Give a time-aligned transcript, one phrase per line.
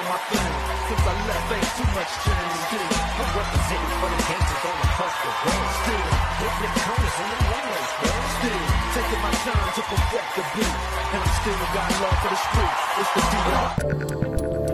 [0.00, 0.52] doing my thing.
[0.88, 2.54] Since I left, ain't too much change.
[2.66, 2.88] Still,
[3.20, 5.70] I'm representing for the gangsters all across the world.
[5.80, 6.06] Still,
[6.40, 8.22] hitting the corners on the runways, girl.
[8.40, 8.64] Still,
[8.96, 10.76] taking my time to perfect the beat.
[11.12, 12.74] And I still got love for the street.
[13.00, 14.69] It's the D.R.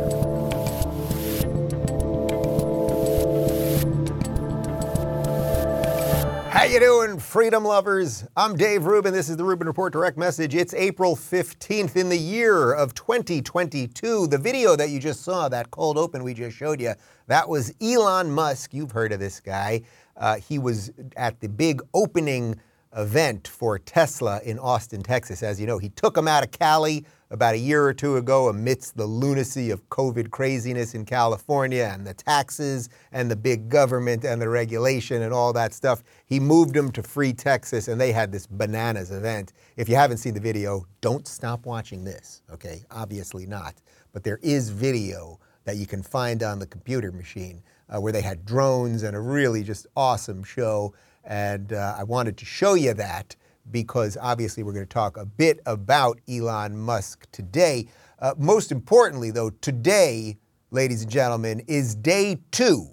[6.70, 8.24] you doing, freedom lovers?
[8.36, 9.12] I'm Dave Rubin.
[9.12, 10.52] This is the Rubin Report Direct Message.
[10.52, 14.26] It's April 15th in the year of 2022.
[14.26, 16.94] The video that you just saw, that cold open we just showed you,
[17.28, 18.74] that was Elon Musk.
[18.74, 19.82] You've heard of this guy.
[20.16, 22.58] Uh, he was at the big opening
[22.96, 25.44] event for Tesla in Austin, Texas.
[25.44, 28.48] As you know, he took him out of Cali about a year or two ago
[28.48, 34.24] amidst the lunacy of COVID craziness in California and the taxes and the big government
[34.24, 36.02] and the regulation and all that stuff.
[36.26, 39.52] He moved them to free Texas and they had this bananas event.
[39.76, 42.84] If you haven't seen the video, don't stop watching this, okay?
[42.90, 43.74] Obviously not.
[44.12, 48.22] But there is video that you can find on the computer machine uh, where they
[48.22, 50.94] had drones and a really just awesome show.
[51.24, 53.34] And uh, I wanted to show you that
[53.70, 57.88] because obviously we're going to talk a bit about Elon Musk today.
[58.18, 60.36] Uh, most importantly, though, today,
[60.70, 62.88] ladies and gentlemen, is day two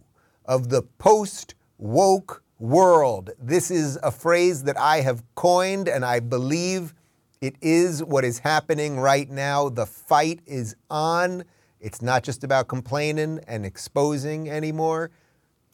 [0.45, 3.29] of the post woke world.
[3.39, 6.93] This is a phrase that I have coined, and I believe
[7.41, 9.69] it is what is happening right now.
[9.69, 11.43] The fight is on.
[11.81, 15.11] It's not just about complaining and exposing anymore.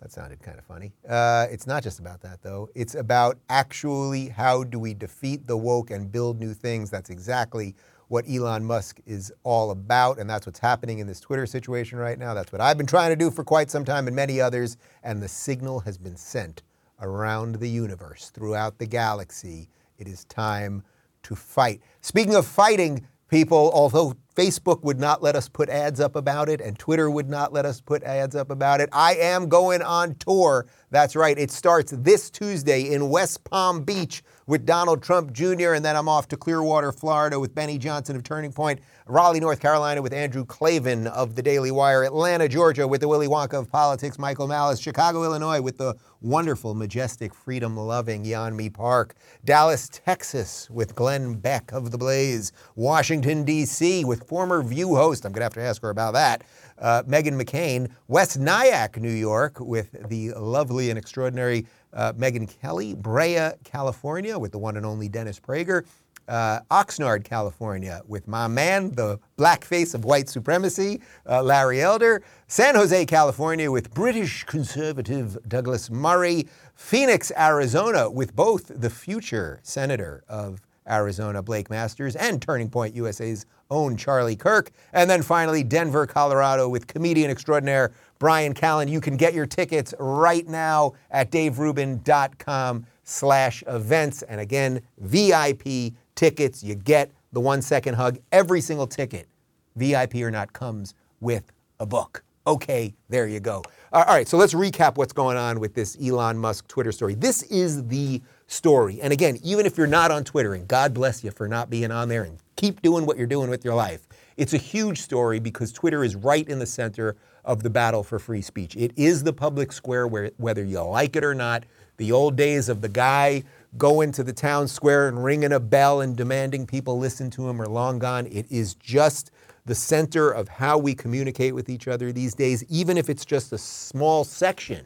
[0.01, 0.93] That sounded kind of funny.
[1.07, 2.69] Uh, it's not just about that, though.
[2.73, 6.89] It's about actually how do we defeat the woke and build new things.
[6.89, 7.75] That's exactly
[8.07, 12.17] what Elon Musk is all about, and that's what's happening in this Twitter situation right
[12.17, 12.33] now.
[12.33, 14.77] That's what I've been trying to do for quite some time, and many others.
[15.03, 16.63] And the signal has been sent
[17.01, 19.69] around the universe, throughout the galaxy.
[19.97, 20.81] It is time
[21.23, 21.81] to fight.
[22.01, 26.61] Speaking of fighting, people, although Facebook would not let us put ads up about it
[26.61, 30.15] and Twitter would not let us put ads up about it, I am going on
[30.15, 30.65] tour.
[30.91, 35.85] That's right, it starts this Tuesday in West Palm Beach with Donald Trump Jr., and
[35.85, 40.01] then I'm off to Clearwater, Florida with Benny Johnson of Turning Point, Raleigh, North Carolina
[40.01, 44.17] with Andrew Klavan of the Daily Wire, Atlanta, Georgia with the Willy Wonka of Politics,
[44.17, 49.13] Michael Malice, Chicago, Illinois with the wonderful, majestic, freedom loving Yeonmi Park,
[49.45, 54.03] Dallas, Texas with Glenn Beck of The Blaze, Washington, D.C.
[54.03, 56.43] with former View host, I'm going to have to ask her about that,
[56.79, 62.93] uh, Meghan McCain, West Nyack, New York with the lovely and extraordinary uh, Megyn Kelly,
[62.95, 65.85] Brea, California with the one and only Dennis Prager,
[66.29, 72.21] uh, Oxnard, California, with my man, the black face of white supremacy, uh, Larry Elder,
[72.47, 80.23] San Jose, California, with British conservative Douglas Murray, Phoenix, Arizona, with both the future senator
[80.29, 84.71] of Arizona, Blake Masters, and Turning Point USA's own Charlie Kirk.
[84.93, 88.89] And then finally, Denver, Colorado, with comedian extraordinaire Bryan Callen.
[88.89, 94.21] You can get your tickets right now at daverubin.com slash events.
[94.23, 98.19] And again, VIP tickets, you get the one second hug.
[98.31, 99.27] Every single ticket,
[99.75, 102.23] VIP or not, comes with a book.
[102.45, 103.63] Okay, there you go.
[103.93, 107.15] All right, so let's recap what's going on with this Elon Musk Twitter story.
[107.15, 108.99] This is the story.
[109.01, 111.91] And again, even if you're not on Twitter, and God bless you for not being
[111.91, 114.08] on there and keep doing what you're doing with your life,
[114.39, 118.19] it's a huge story because Twitter is right in the center of the battle for
[118.19, 118.73] free speech.
[118.77, 121.65] It is the public square where, whether you like it or not,
[121.97, 123.43] the old days of the guy
[123.77, 127.61] going to the town square and ringing a bell and demanding people listen to him
[127.61, 128.27] are long gone.
[128.27, 129.31] It is just
[129.65, 133.51] the center of how we communicate with each other these days, even if it's just
[133.51, 134.85] a small section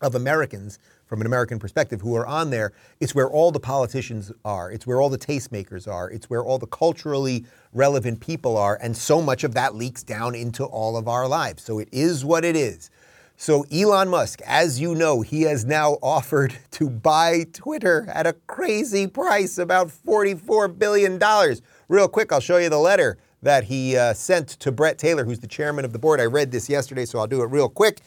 [0.00, 2.72] of Americans from an American perspective who are on there.
[3.00, 6.58] It's where all the politicians are, it's where all the tastemakers are, it's where all
[6.58, 11.08] the culturally relevant people are, and so much of that leaks down into all of
[11.08, 11.62] our lives.
[11.62, 12.90] So it is what it is.
[13.36, 18.34] So, Elon Musk, as you know, he has now offered to buy Twitter at a
[18.46, 21.20] crazy price, about $44 billion.
[21.88, 25.40] Real quick, I'll show you the letter that he uh, sent to Bret Taylor, who's
[25.40, 26.20] the chairman of the board.
[26.20, 28.00] I read this yesterday, so I'll do it real quick.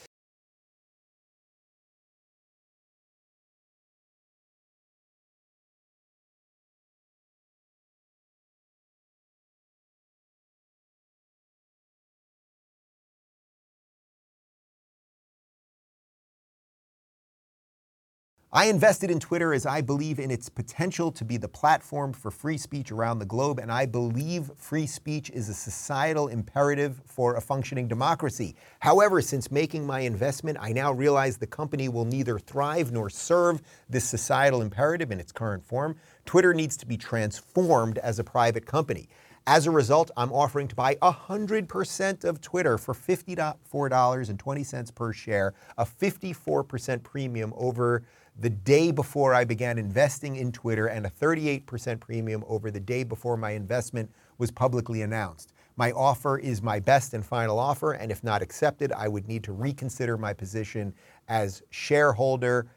[18.53, 22.31] I invested in Twitter as I believe in its potential to be the platform for
[22.31, 27.35] free speech around the globe, and I believe free speech is a societal imperative for
[27.35, 28.55] a functioning democracy.
[28.79, 33.61] However, since making my investment, I now realize the company will neither thrive nor serve
[33.89, 35.97] this societal imperative in its current form.
[36.25, 39.09] Twitter needs to be transformed as a private company.
[39.45, 45.85] As a result, I'm offering to buy 100% of Twitter for $54.20 per share, a
[45.85, 48.03] 54% premium over
[48.39, 53.04] the day before I began investing in Twitter, and a 38% premium over the day
[53.04, 55.54] before my investment was publicly announced.
[55.75, 59.44] My offer is my best and final offer, and if not accepted, I would need
[59.45, 60.94] to reconsider my position
[61.28, 62.68] as shareholder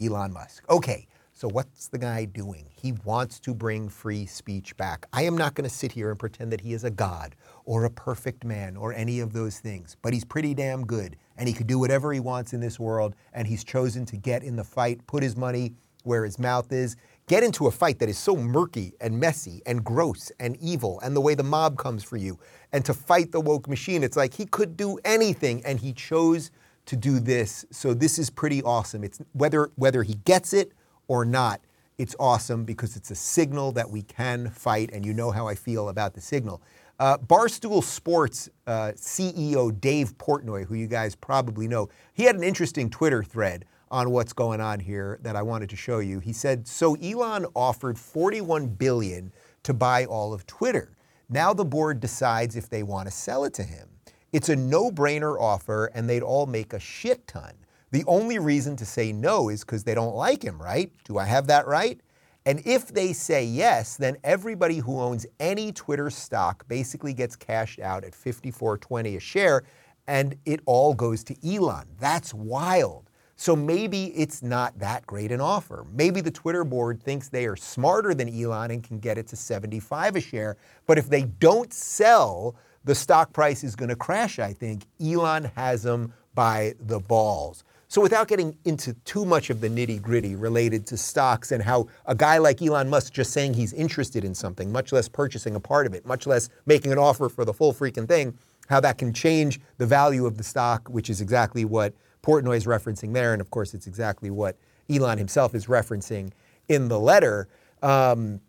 [0.00, 0.64] Elon Musk.
[0.70, 1.06] Okay,
[1.38, 2.68] so what's the guy doing?
[2.74, 5.06] He wants to bring free speech back.
[5.12, 7.84] I am not going to sit here and pretend that he is a god or
[7.84, 11.54] a perfect man or any of those things, but he's pretty damn good and he
[11.54, 14.64] could do whatever he wants in this world and he's chosen to get in the
[14.64, 16.96] fight, put his money where his mouth is,
[17.28, 21.14] get into a fight that is so murky and messy and gross and evil and
[21.14, 22.36] the way the mob comes for you
[22.72, 24.02] and to fight the woke machine.
[24.02, 26.50] It's like he could do anything and he chose
[26.86, 27.64] to do this.
[27.70, 29.04] So this is pretty awesome.
[29.04, 30.72] It's whether whether he gets it
[31.08, 31.60] or not,
[31.98, 35.56] it's awesome because it's a signal that we can fight, and you know how I
[35.56, 36.62] feel about the signal.
[37.00, 42.42] Uh, Barstool Sports uh, CEO Dave Portnoy, who you guys probably know, he had an
[42.42, 46.20] interesting Twitter thread on what's going on here that I wanted to show you.
[46.20, 49.32] He said, "So Elon offered 41 billion
[49.62, 50.92] to buy all of Twitter.
[51.28, 53.88] Now the board decides if they want to sell it to him.
[54.32, 57.54] It's a no-brainer offer, and they'd all make a shit ton."
[57.90, 60.92] The only reason to say no is because they don't like him, right?
[61.04, 62.00] Do I have that right?
[62.44, 67.80] And if they say yes, then everybody who owns any Twitter stock basically gets cashed
[67.80, 69.64] out at 54.20 a share
[70.06, 71.86] and it all goes to Elon.
[72.00, 73.10] That's wild.
[73.36, 75.86] So maybe it's not that great an offer.
[75.92, 79.36] Maybe the Twitter board thinks they are smarter than Elon and can get it to
[79.36, 80.56] 75 a share,
[80.86, 84.86] but if they don't sell, the stock price is going to crash, I think.
[85.00, 87.62] Elon has them by the balls.
[87.90, 91.88] So, without getting into too much of the nitty gritty related to stocks and how
[92.04, 95.60] a guy like Elon Musk just saying he's interested in something, much less purchasing a
[95.60, 98.36] part of it, much less making an offer for the full freaking thing,
[98.68, 102.66] how that can change the value of the stock, which is exactly what Portnoy is
[102.66, 103.32] referencing there.
[103.32, 104.58] And of course, it's exactly what
[104.90, 106.32] Elon himself is referencing
[106.68, 107.48] in the letter.
[107.82, 108.42] Um,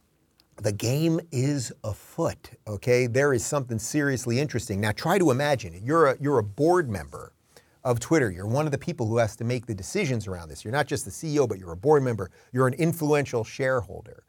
[0.58, 3.08] the game is afoot, okay?
[3.08, 4.82] There is something seriously interesting.
[4.82, 7.32] Now, try to imagine you're a, you're a board member
[7.90, 8.30] of Twitter.
[8.30, 10.64] You're one of the people who has to make the decisions around this.
[10.64, 12.30] You're not just the CEO, but you're a board member.
[12.54, 14.24] You're an influential shareholder.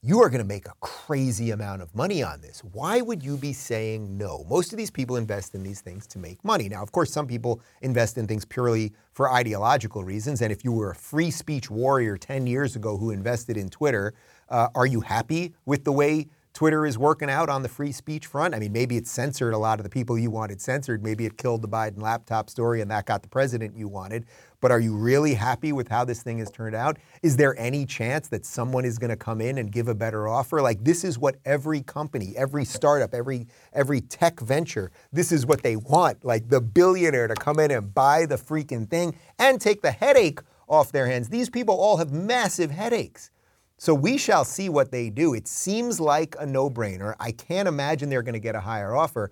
[0.00, 2.60] You are going to make a crazy amount of money on this.
[2.60, 4.44] Why would you be saying no?
[4.48, 6.68] Most of these people invest in these things to make money.
[6.68, 10.40] Now, of course, some people invest in things purely for ideological reasons.
[10.40, 14.14] And if you were a free speech warrior 10 years ago who invested in Twitter,
[14.50, 18.26] uh, are you happy with the way Twitter is working out on the free speech
[18.26, 18.54] front.
[18.54, 21.02] I mean, maybe it censored a lot of the people you wanted censored.
[21.02, 24.26] Maybe it killed the Biden laptop story and that got the president you wanted.
[24.60, 26.96] But are you really happy with how this thing has turned out?
[27.24, 30.28] Is there any chance that someone is going to come in and give a better
[30.28, 30.62] offer?
[30.62, 35.64] Like this is what every company, every startup, every every tech venture, this is what
[35.64, 36.24] they want.
[36.24, 40.38] Like the billionaire to come in and buy the freaking thing and take the headache
[40.68, 41.30] off their hands.
[41.30, 43.32] These people all have massive headaches.
[43.76, 45.34] So we shall see what they do.
[45.34, 47.14] It seems like a no brainer.
[47.18, 49.30] I can't imagine they're going to get a higher offer.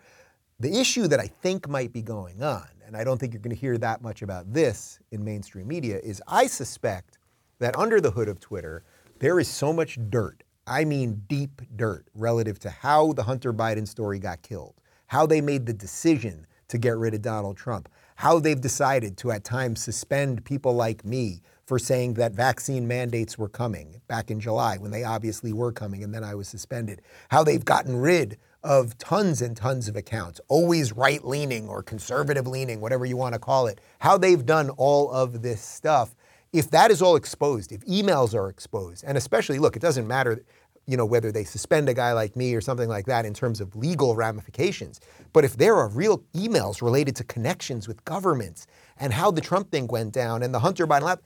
[0.60, 3.54] The issue that I think might be going on, and I don't think you're going
[3.54, 7.18] to hear that much about this in mainstream media, is I suspect
[7.58, 8.84] that under the hood of Twitter,
[9.20, 10.42] there is so much dirt.
[10.66, 14.74] I mean, deep dirt relative to how the Hunter Biden story got killed,
[15.06, 19.30] how they made the decision to get rid of Donald Trump, how they've decided to
[19.30, 24.40] at times suspend people like me for saying that vaccine mandates were coming back in
[24.40, 27.02] July when they obviously were coming and then I was suspended.
[27.30, 32.46] How they've gotten rid of tons and tons of accounts, always right leaning or conservative
[32.46, 33.80] leaning, whatever you want to call it.
[33.98, 36.14] How they've done all of this stuff.
[36.52, 40.44] If that is all exposed, if emails are exposed, and especially, look, it doesn't matter
[40.86, 43.60] you know, whether they suspend a guy like me or something like that in terms
[43.60, 45.00] of legal ramifications.
[45.32, 48.66] But if there are real emails related to connections with governments
[48.98, 51.22] and how the Trump thing went down and the Hunter Biden lab,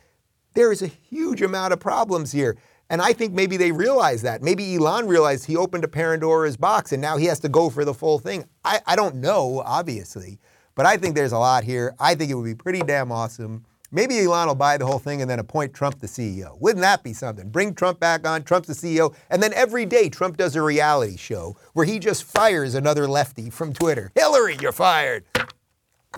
[0.57, 2.57] there is a huge amount of problems here.
[2.89, 4.43] And I think maybe they realize that.
[4.43, 7.85] Maybe Elon realized he opened a Pandora's box and now he has to go for
[7.85, 8.45] the full thing.
[8.65, 10.39] I, I don't know, obviously,
[10.75, 11.95] but I think there's a lot here.
[12.01, 13.65] I think it would be pretty damn awesome.
[13.93, 16.61] Maybe Elon will buy the whole thing and then appoint Trump the CEO.
[16.61, 17.51] Wouldn't that be something?
[17.51, 21.17] Bring Trump back on, Trump's the CEO, and then every day Trump does a reality
[21.17, 24.11] show where he just fires another lefty from Twitter.
[24.15, 25.25] Hillary, you're fired.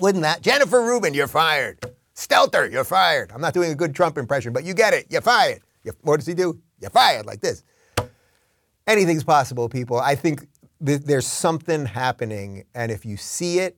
[0.01, 0.43] Wouldn't that?
[0.43, 1.79] Jennifer Rubin, you're fired.
[2.19, 3.31] Stelter, you're fired.
[3.33, 5.07] I'm not doing a good Trump impression, but you get it.
[5.09, 5.61] You're fired.
[5.85, 6.61] You, what does he do?
[6.81, 7.63] You're fired like this.
[8.89, 10.01] Anything's possible, people.
[10.01, 10.49] I think
[10.85, 13.77] th- there's something happening, and if you see it,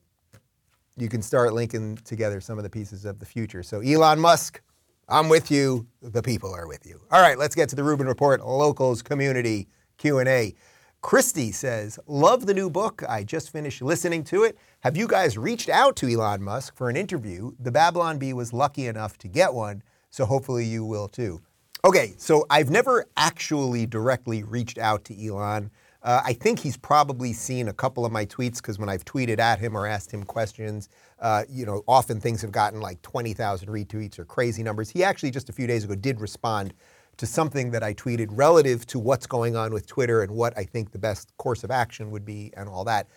[0.96, 3.62] you can start linking together some of the pieces of the future.
[3.62, 4.62] So, Elon Musk,
[5.06, 5.86] I'm with you.
[6.00, 6.98] The people are with you.
[7.10, 9.68] All right, let's get to the Rubin Report Locals Community
[9.98, 10.54] Q&A.
[11.02, 13.02] Christy says, Love the new book.
[13.06, 14.56] I just finished listening to it.
[14.82, 17.52] Have you guys reached out to Elon Musk for an interview?
[17.60, 21.42] The Babylon Bee was lucky enough to get one, so hopefully you will too.
[21.84, 25.70] Okay, so I've never actually directly reached out to Elon.
[26.02, 29.38] Uh, I think he's probably seen a couple of my tweets because when I've tweeted
[29.38, 33.68] at him or asked him questions, uh, you know, often things have gotten like 20,000
[33.68, 34.88] retweets or crazy numbers.
[34.88, 36.72] He actually just a few days ago did respond
[37.18, 40.64] to something that I tweeted relative to what's going on with Twitter and what I
[40.64, 43.08] think the best course of action would be and all that.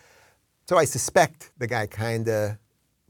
[0.66, 2.56] So I suspect the guy kind of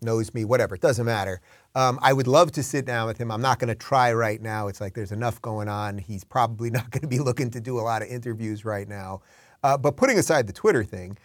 [0.02, 1.40] knows me, whatever, it doesn't matter.
[1.76, 3.30] Um, I would love to sit down with him.
[3.30, 4.68] I'm not going to try right now.
[4.68, 5.98] It's like there's enough going on.
[5.98, 9.22] He's probably not going to be looking to do a lot of interviews right now.
[9.62, 11.16] Uh, but putting aside the Twitter thing,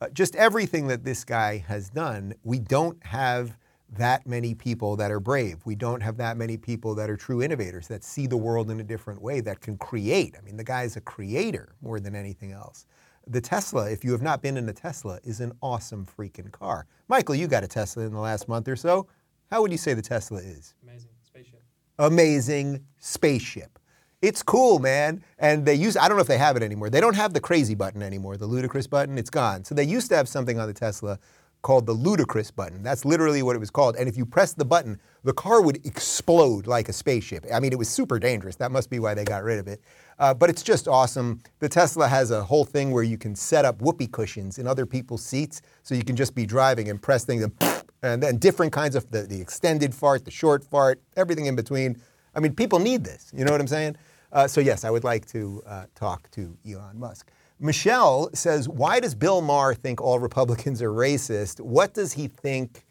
[0.00, 3.56] uh, just everything that this guy has done, we don't have
[3.96, 5.58] that many people that are brave.
[5.64, 8.80] We don't have that many people that are true innovators, that see the world in
[8.80, 10.34] a different way, that can create.
[10.36, 12.86] I mean, the guy is a creator more than anything else.
[13.26, 16.86] The Tesla, if you have not been in a Tesla, is an awesome freaking car.
[17.08, 19.06] Michael, you got a Tesla in the last month or so.
[19.50, 20.74] How would you say the Tesla is?
[20.82, 21.62] Amazing spaceship.
[21.98, 23.78] Amazing spaceship.
[24.20, 25.22] It's cool, man.
[25.38, 26.90] And they use, I don't know if they have it anymore.
[26.90, 29.16] They don't have the crazy button anymore, the ludicrous button.
[29.16, 29.64] It's gone.
[29.64, 31.18] So they used to have something on the Tesla
[31.62, 32.82] called the ludicrous button.
[32.82, 33.96] That's literally what it was called.
[33.96, 37.46] And if you press the button, the car would explode like a spaceship.
[37.52, 38.56] I mean, it was super dangerous.
[38.56, 39.80] That must be why they got rid of it.
[40.18, 41.40] Uh, but it's just awesome.
[41.58, 44.86] The Tesla has a whole thing where you can set up whoopee cushions in other
[44.86, 48.72] people's seats, so you can just be driving and press things, and, and then different
[48.72, 52.00] kinds of the, the extended fart, the short fart, everything in between.
[52.34, 53.32] I mean, people need this.
[53.34, 53.96] You know what I'm saying?
[54.30, 57.30] Uh, so yes, I would like to uh, talk to Elon Musk.
[57.60, 61.60] Michelle says, why does Bill Maher think all Republicans are racist?
[61.60, 62.84] What does he think?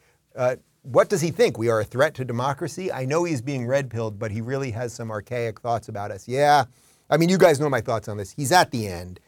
[0.83, 1.57] What does he think?
[1.57, 2.91] We are a threat to democracy?
[2.91, 6.27] I know he's being red pilled, but he really has some archaic thoughts about us.
[6.27, 6.65] Yeah,
[7.09, 8.31] I mean, you guys know my thoughts on this.
[8.31, 9.19] He's at the end.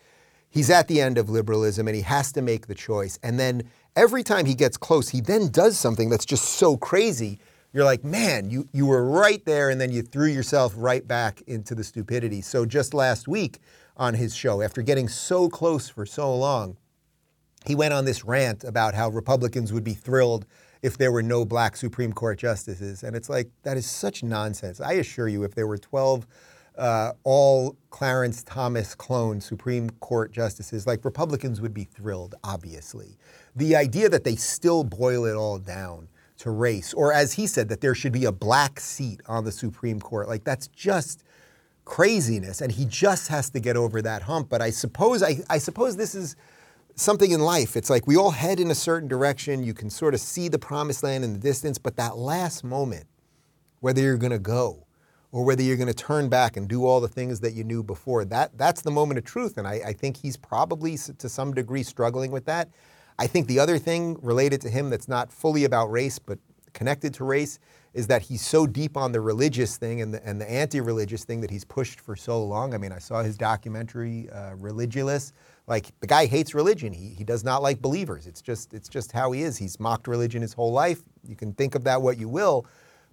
[0.49, 3.19] He's at the end of liberalism and he has to make the choice.
[3.23, 3.63] And then
[3.95, 7.39] every time he gets close, he then does something that's just so crazy.
[7.73, 11.41] You're like, man, you, you were right there, and then you threw yourself right back
[11.41, 12.39] into the stupidity.
[12.39, 13.59] So just last week,
[13.97, 16.77] on his show after getting so close for so long.
[17.65, 20.45] He went on this rant about how Republicans would be thrilled
[20.81, 23.03] if there were no black Supreme Court justices.
[23.03, 24.79] And it's like, that is such nonsense.
[24.79, 26.27] I assure you, if there were 12
[26.77, 33.17] uh, all Clarence Thomas clone Supreme Court justices, like Republicans would be thrilled, obviously.
[33.55, 37.69] The idea that they still boil it all down to race, or as he said,
[37.69, 41.23] that there should be a black seat on the Supreme Court, like that's just
[41.85, 44.49] craziness, and he just has to get over that hump.
[44.49, 46.35] But I suppose I, I suppose this is
[46.95, 47.75] something in life.
[47.75, 49.63] It's like we all head in a certain direction.
[49.63, 53.05] You can sort of see the promised land in the distance, but that last moment,
[53.81, 54.87] whether you're going to go
[55.31, 57.83] or whether you're going to turn back and do all the things that you knew
[57.83, 59.57] before, that that's the moment of truth.
[59.57, 62.69] And I, I think he's probably to some degree struggling with that.
[63.19, 66.39] I think the other thing related to him that's not fully about race but
[66.73, 67.59] connected to race
[67.93, 71.39] is that he's so deep on the religious thing and the, and the anti-religious thing
[71.39, 72.73] that he's pushed for so long.
[72.73, 75.31] I mean, I saw his documentary, uh, Religulous.
[75.67, 76.93] Like the guy hates religion.
[76.93, 78.27] He, he does not like believers.
[78.27, 79.57] It's just it's just how he is.
[79.57, 81.01] He's mocked religion his whole life.
[81.27, 82.67] You can think of that what you will,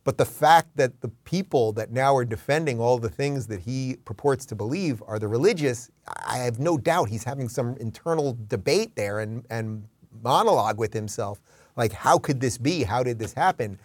[0.04, 3.96] but the fact that the people that now are defending all the things that he
[4.04, 5.90] purports to believe are the religious,
[6.26, 9.84] I have no doubt he's having some internal debate there and, and
[10.22, 11.40] monologue with himself.
[11.76, 12.82] Like, how could this be?
[12.82, 13.78] How did this happen?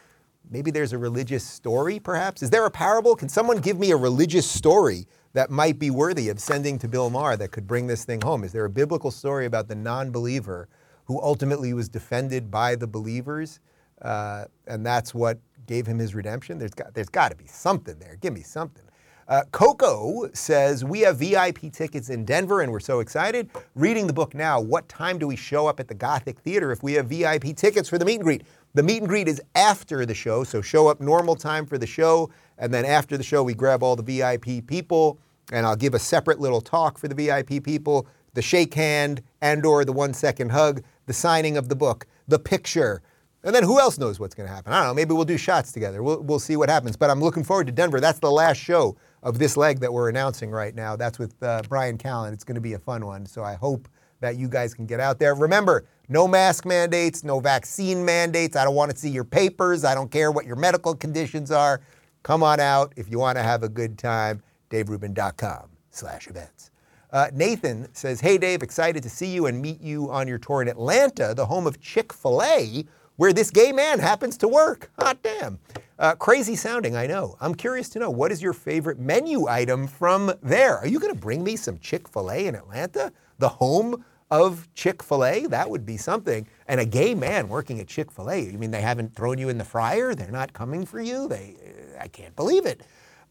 [0.50, 2.42] maybe there's a religious story, perhaps?
[2.42, 3.16] Is there a parable?
[3.16, 5.06] Can someone give me a religious story
[5.38, 8.44] that might be worthy of sending to Bill Maher that could bring this thing home?
[8.44, 10.68] Is there a biblical story about the non believer
[11.06, 13.60] who ultimately was defended by the believers?
[14.02, 16.58] Uh, and that's what gave him his redemption?
[16.58, 18.18] There's got, there's got to be something there.
[18.20, 18.84] Give me something.
[19.28, 23.52] Uh, Coco says, We have VIP tickets in Denver and we're so excited.
[23.76, 26.82] Reading the book now, what time do we show up at the Gothic Theater if
[26.82, 28.44] we have VIP tickets for the meet and greet?
[28.74, 31.86] The meet and greet is after the show, so show up normal time for the
[31.86, 35.20] show, and then after the show, we grab all the VIP people,
[35.52, 39.66] and I'll give a separate little talk for the VIP people, the shake hand and
[39.66, 43.02] or the one second hug, the signing of the book, the picture,
[43.44, 44.74] and then who else knows what's going to happen?
[44.74, 44.94] I don't know.
[44.94, 46.04] Maybe we'll do shots together.
[46.04, 46.98] We'll, we'll see what happens.
[46.98, 48.02] But I'm looking forward to Denver.
[48.02, 50.96] That's the last show of this leg that we're announcing right now.
[50.96, 52.34] That's with uh, Bryan Callen.
[52.34, 53.26] It's going to be a fun one.
[53.26, 53.88] So I hope
[54.20, 55.36] that you guys can get out there.
[55.36, 58.56] Remember, no mask mandates, no vaccine mandates.
[58.56, 59.86] I don't want to see your papers.
[59.86, 61.82] I don't care what your medical conditions are.
[62.24, 64.42] Come on out if you want to have a good time.
[64.70, 66.72] DaveRubin.com slash events.
[67.12, 70.62] Uh, Nathan says, Hey, Dave, excited to see you and meet you on your tour
[70.62, 74.92] in Atlanta, the home of Chick fil A, where this gay man happens to work.
[75.00, 75.60] Hot damn.
[76.00, 77.36] Uh, crazy sounding, I know.
[77.42, 80.78] I'm curious to know what is your favorite menu item from there?
[80.78, 84.68] Are you going to bring me some Chick fil A in Atlanta, the home of
[84.76, 85.48] Chick fil A?
[85.48, 86.46] That would be something.
[86.68, 88.40] And a gay man working at Chick fil A.
[88.40, 90.14] You mean they haven't thrown you in the fryer?
[90.14, 91.28] They're not coming for you?
[91.28, 91.56] They,
[92.00, 92.82] I can't believe it.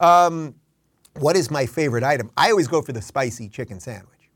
[0.00, 0.56] Um,
[1.20, 2.30] what is my favorite item?
[2.36, 4.30] I always go for the spicy chicken sandwich.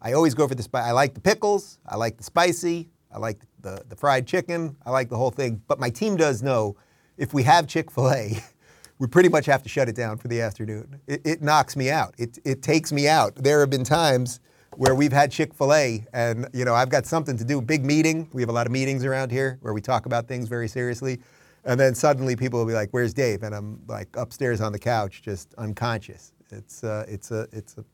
[0.00, 0.88] I always go for the spicy.
[0.88, 1.78] I like the pickles.
[1.86, 2.88] I like the spicy.
[3.12, 4.76] I like the, the fried chicken.
[4.86, 5.62] I like the whole thing.
[5.68, 6.76] But my team does know
[7.18, 8.42] if we have Chick fil A,
[8.98, 11.00] we pretty much have to shut it down for the afternoon.
[11.06, 12.14] It, it, knocks me out.
[12.18, 13.34] It, it takes me out.
[13.36, 14.40] There have been times
[14.76, 17.84] where we've had Chick fil A and, you know, I've got something to do, big
[17.84, 18.28] meeting.
[18.32, 21.20] We have a lot of meetings around here where we talk about things very seriously.
[21.64, 24.78] And then suddenly people will be like, "Where's Dave?" And I'm like upstairs on the
[24.78, 26.32] couch, just unconscious.
[26.50, 27.84] It's uh, it's a it's a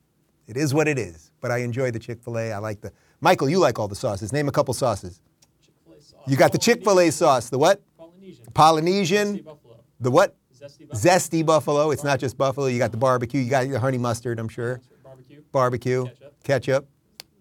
[0.47, 1.33] it is what it is.
[1.41, 2.53] But I enjoy the Chick Fil A.
[2.53, 3.49] I like the Michael.
[3.49, 4.33] You like all the sauces.
[4.33, 5.21] Name a couple sauces.
[5.63, 6.21] Chick-fil-A sauce.
[6.27, 7.51] You got the Chick Fil A sauce.
[7.51, 7.83] The what?
[7.97, 8.47] Polynesian.
[8.55, 9.37] Polynesian.
[9.43, 9.77] Buffalo.
[10.01, 10.35] The what?
[10.55, 11.15] Zesty buffalo.
[11.15, 11.91] Zesty buffalo.
[11.91, 12.67] It's not just buffalo.
[12.67, 13.41] You got the barbecue.
[13.41, 14.39] You got your honey mustard.
[14.39, 14.81] I'm sure.
[15.05, 15.43] Barbecue.
[15.53, 16.05] Barbecue.
[16.05, 16.43] Ketchup.
[16.43, 16.89] Ketchup.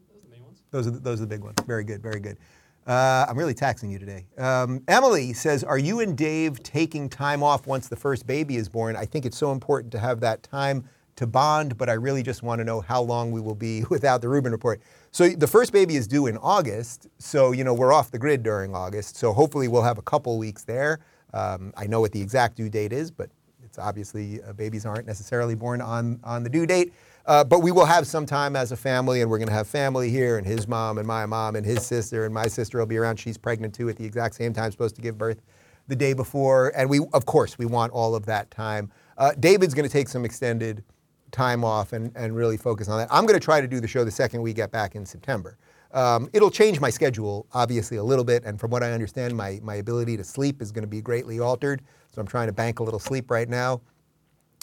[0.10, 0.64] Those are the main ones.
[0.72, 1.56] Those are the, those are the big ones.
[1.66, 2.38] Very good, very good.
[2.88, 4.26] Uh, I'm really taxing you today.
[4.38, 8.70] Um, Emily says, "Are you and Dave taking time off once the first baby is
[8.70, 8.96] born?
[8.96, 12.44] I think it's so important to have that time to bond, but I really just
[12.44, 15.74] want to know how long we will be without the Rubin report." So the first
[15.74, 19.18] baby is due in August, so you know we're off the grid during August.
[19.18, 21.00] So hopefully we'll have a couple weeks there.
[21.34, 23.30] Um, I know what the exact due date is, but
[23.66, 26.94] it's obviously uh, babies aren't necessarily born on on the due date.
[27.28, 29.68] Uh, but we will have some time as a family, and we're going to have
[29.68, 32.86] family here, and his mom, and my mom, and his sister, and my sister will
[32.86, 33.18] be around.
[33.20, 35.42] She's pregnant too at the exact same time, supposed to give birth
[35.88, 36.72] the day before.
[36.76, 38.90] And we, of course, we want all of that time.
[39.18, 40.84] Uh, David's going to take some extended
[41.32, 43.10] time off and, and really focus on that.
[43.12, 45.58] I'm going to try to do the show the second we get back in September.
[45.92, 48.44] Um, it'll change my schedule, obviously, a little bit.
[48.46, 51.42] And from what I understand, my, my ability to sleep is going to be greatly
[51.42, 51.82] altered.
[52.14, 53.82] So I'm trying to bank a little sleep right now.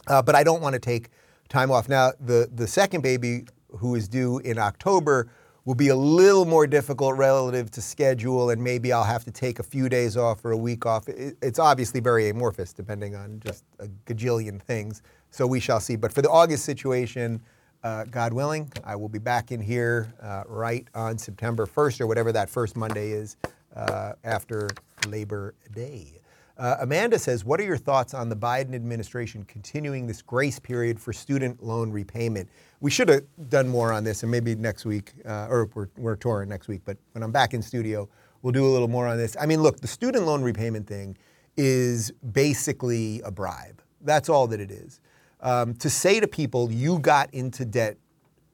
[0.07, 1.11] Uh, but I don't want to take
[1.55, 1.89] time off.
[1.89, 3.45] Now, the, the second baby,
[3.79, 5.29] who is due in October,
[5.65, 9.61] will be a little more difficult relative to schedule, and maybe I'll have to take
[9.61, 11.09] a few days off or a week off.
[11.09, 15.03] It, it's obviously very amorphous, depending on just a gajillion things.
[15.31, 15.95] So we shall see.
[15.97, 17.41] But for the August situation,
[17.85, 22.07] uh, God willing, I will be back in here uh, right on September 1st or
[22.09, 23.37] whatever that first Monday is
[23.77, 24.69] uh, after
[25.07, 26.21] Labor Day.
[26.57, 31.01] Uh, Amanda says, What are your thoughts on the Biden administration continuing this grace period
[31.01, 32.49] for student loan repayment?
[32.81, 36.17] We should have done more on this, and maybe next week, uh, or we're, we're
[36.17, 38.09] touring next week, but when I'm back in studio,
[38.43, 39.37] we'll do a little more on this.
[39.41, 41.17] I mean, look, the student loan repayment thing
[41.57, 43.83] is basically a bribe.
[44.03, 45.01] That's all that it is.
[45.41, 47.97] Um, to say to people, you got into debt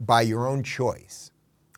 [0.00, 1.30] by your own choice,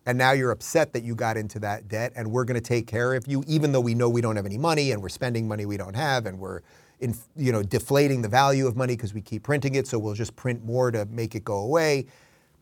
[0.06, 2.86] and now you're upset that you got into that debt and we're going to take
[2.86, 5.46] care of you even though we know we don't have any money and we're spending
[5.46, 6.60] money we don't have and we're
[7.00, 10.14] in, you know deflating the value of money because we keep printing it so we'll
[10.14, 12.06] just print more to make it go away.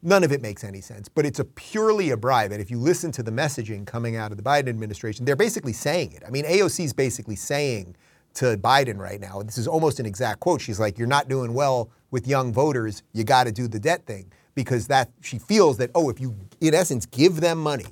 [0.03, 2.79] None of it makes any sense but it's a purely a bribe and if you
[2.79, 6.22] listen to the messaging coming out of the Biden administration they're basically saying it.
[6.26, 7.96] I mean AOC is basically saying
[8.35, 11.53] to Biden right now this is almost an exact quote she's like you're not doing
[11.53, 15.78] well with young voters you got to do the debt thing because that she feels
[15.78, 17.86] that oh if you in essence give them money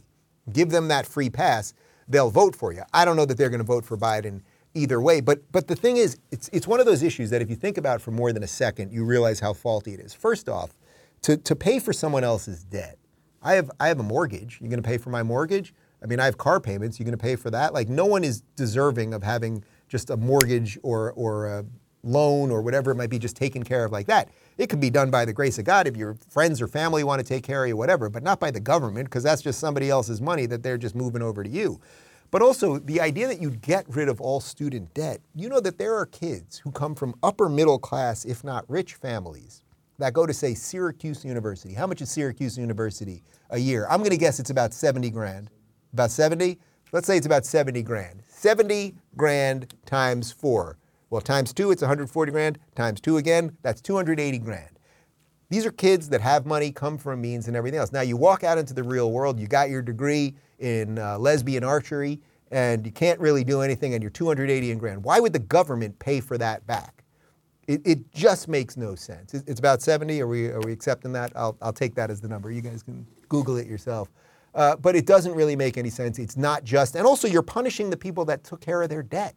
[0.52, 1.72] give them that free pass
[2.11, 2.83] they'll vote for you.
[2.94, 4.42] I don't know that they're going to vote for biden
[4.74, 7.48] either way but but the thing is it's it's one of those issues that if
[7.48, 10.12] you think about for more than a second you realize how faulty it is.
[10.12, 10.70] First off
[11.22, 12.98] to to pay for someone else's debt
[13.42, 14.59] i have i have a mortgage.
[14.61, 15.72] You're going to pay for my mortgage?
[16.02, 16.98] I mean i have car payments.
[16.98, 17.72] You're going to pay for that?
[17.72, 21.64] Like no one is deserving of having just a mortgage or or a
[22.03, 24.91] loan or whatever it might be just taken care of like that it could be
[24.91, 27.63] done by the grace of God if your friends or family want to take care
[27.63, 30.65] of you, whatever, but not by the government because that's just somebody else's money that
[30.65, 31.81] they're just moving over to you.
[32.31, 35.79] But also, the idea that you'd get rid of all student debt, you know that
[35.79, 39.63] there are kids who come from upper middle class, if not rich families,
[39.99, 41.73] that go to, say, Syracuse University.
[41.73, 43.87] How much is Syracuse University a year?
[43.89, 45.49] I'm going to guess it's about 70 grand.
[45.95, 46.59] About 70?
[46.93, 48.23] Let's say it's about 70 grand.
[48.29, 50.77] 70 grand times four.
[51.11, 52.59] Well, times two, it's 140 grand.
[52.75, 54.79] Times two again, that's 280 grand.
[55.51, 57.90] These are kids that have money, come from means, and everything else.
[57.90, 61.64] Now, you walk out into the real world, you got your degree in uh, lesbian
[61.64, 65.03] archery, and you can't really do anything, and you're 280 grand.
[65.03, 67.05] Why would the government pay for that back?
[67.66, 69.35] It, it just makes no sense.
[69.35, 70.21] It's about 70.
[70.21, 71.33] Are we, are we accepting that?
[71.35, 72.51] I'll, I'll take that as the number.
[72.51, 74.11] You guys can Google it yourself.
[74.55, 76.18] Uh, but it doesn't really make any sense.
[76.18, 79.35] It's not just, and also you're punishing the people that took care of their debt.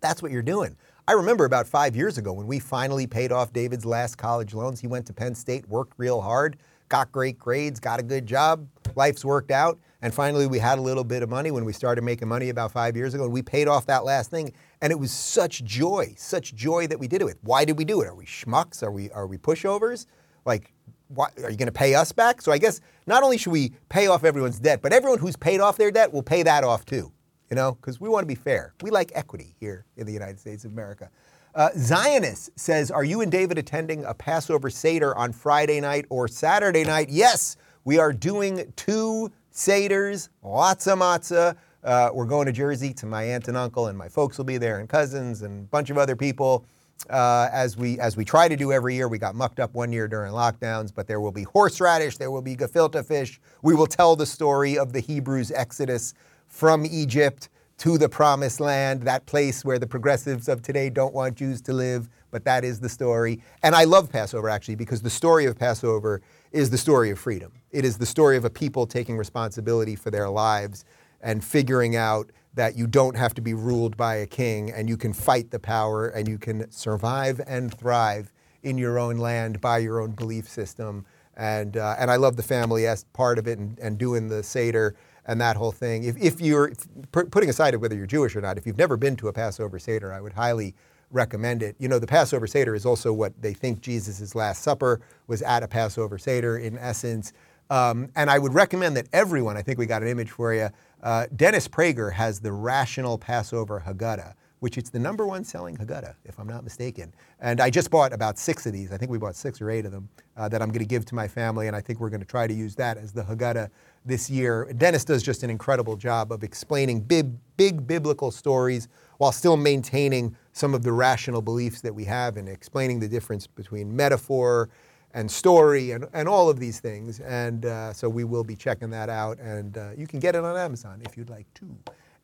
[0.00, 0.76] That's what you're doing.
[1.06, 4.80] I remember about five years ago when we finally paid off David's last college loans.
[4.80, 6.58] He went to Penn State, worked real hard,
[6.88, 9.78] got great grades, got a good job, life's worked out.
[10.02, 12.70] And finally, we had a little bit of money when we started making money about
[12.72, 14.52] five years ago, and we paid off that last thing.
[14.80, 17.38] And it was such joy, such joy that we did it with.
[17.42, 18.06] Why did we do it?
[18.06, 18.82] Are we schmucks?
[18.82, 20.06] Are we are we pushovers?
[20.44, 20.72] Like,
[21.08, 22.42] why, are you going to pay us back?
[22.42, 25.60] So I guess not only should we pay off everyone's debt, but everyone who's paid
[25.60, 27.12] off their debt will pay that off too.
[27.50, 28.74] You know, because we want to be fair.
[28.82, 31.10] We like equity here in the United States of America.
[31.54, 36.28] Uh, Zionist says, Are you and David attending a Passover Seder on Friday night or
[36.28, 37.08] Saturday night?
[37.08, 41.56] Yes, we are doing two Seders, lots of matzah.
[41.82, 44.58] Uh, we're going to Jersey to my aunt and uncle, and my folks will be
[44.58, 46.64] there, and cousins, and a bunch of other people.
[47.08, 49.92] Uh, as we as we try to do every year, we got mucked up one
[49.92, 53.40] year during lockdowns, but there will be horseradish, there will be gefilte fish.
[53.62, 56.14] We will tell the story of the Hebrews' exodus
[56.48, 61.36] from Egypt to the promised land, that place where the progressives of today don't want
[61.36, 63.40] Jews to live, but that is the story.
[63.62, 67.52] And I love Passover actually because the story of Passover is the story of freedom.
[67.70, 70.84] It is the story of a people taking responsibility for their lives
[71.20, 74.96] and figuring out that you don't have to be ruled by a king and you
[74.96, 78.32] can fight the power and you can survive and thrive
[78.64, 81.06] in your own land by your own belief system.
[81.36, 84.42] And, uh, and I love the family as part of it and, and doing the
[84.42, 84.96] Seder
[85.28, 86.04] and that whole thing.
[86.04, 89.14] If, if you're if, putting aside whether you're Jewish or not, if you've never been
[89.16, 90.74] to a Passover Seder, I would highly
[91.10, 91.76] recommend it.
[91.78, 95.62] You know, the Passover Seder is also what they think Jesus' Last Supper was at
[95.62, 97.32] a Passover Seder in essence.
[97.70, 100.70] Um, and I would recommend that everyone, I think we got an image for you,
[101.02, 106.14] uh, Dennis Prager has the Rational Passover Haggadah, which it's the number one selling Haggadah,
[106.24, 107.12] if I'm not mistaken.
[107.40, 108.92] And I just bought about six of these.
[108.92, 111.04] I think we bought six or eight of them uh, that I'm going to give
[111.06, 113.22] to my family, and I think we're going to try to use that as the
[113.22, 113.70] Haggadah
[114.04, 114.72] this year.
[114.76, 120.36] Dennis does just an incredible job of explaining big, big biblical stories while still maintaining
[120.52, 124.68] some of the rational beliefs that we have and explaining the difference between metaphor
[125.14, 127.20] and story and, and all of these things.
[127.20, 129.38] And uh, so we will be checking that out.
[129.38, 131.76] And uh, you can get it on Amazon if you'd like to.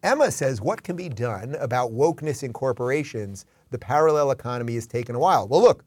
[0.04, 3.46] Emma says, What can be done about wokeness in corporations?
[3.70, 5.48] The parallel economy has taken a while.
[5.48, 5.82] Well, look,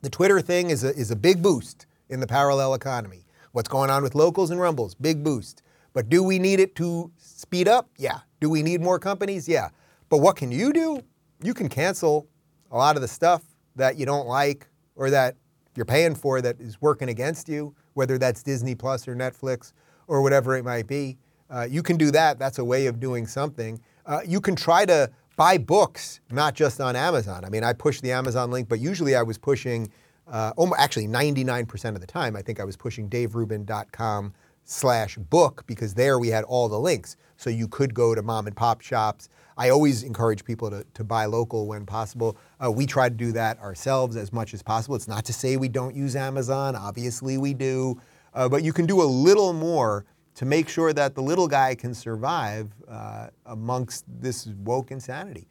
[0.00, 3.26] the Twitter thing is a, is a big boost in the parallel economy.
[3.52, 4.94] What's going on with locals and rumbles?
[4.94, 5.62] Big boost.
[5.92, 7.90] But do we need it to speed up?
[7.98, 8.20] Yeah.
[8.40, 9.46] Do we need more companies?
[9.46, 9.68] Yeah.
[10.08, 11.02] But what can you do?
[11.42, 12.26] You can cancel
[12.70, 13.42] a lot of the stuff
[13.76, 15.36] that you don't like or that
[15.76, 19.74] you're paying for that is working against you, whether that's Disney Plus or Netflix
[20.06, 21.18] or whatever it might be.
[21.52, 22.38] Uh, you can do that.
[22.38, 23.78] That's a way of doing something.
[24.06, 27.44] Uh, you can try to buy books, not just on Amazon.
[27.44, 29.90] I mean, I push the Amazon link, but usually I was pushing,
[30.26, 34.32] uh, actually 99% of the time, I think I was pushing daverubin.com
[34.64, 37.16] slash book because there we had all the links.
[37.36, 39.28] So you could go to mom and pop shops.
[39.58, 42.38] I always encourage people to, to buy local when possible.
[42.64, 44.96] Uh, we try to do that ourselves as much as possible.
[44.96, 48.00] It's not to say we don't use Amazon, obviously we do,
[48.32, 51.74] uh, but you can do a little more to make sure that the little guy
[51.74, 55.46] can survive uh, amongst this woke insanity.